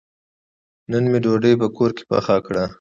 نن 0.91 1.03
مې 1.11 1.19
ډوډۍ 1.23 1.53
په 1.61 1.67
کور 1.77 1.89
کې 1.97 2.03
پخه 2.11 2.37
کړه. 2.45 2.63